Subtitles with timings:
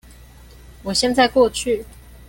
[0.81, 1.85] 我現在過去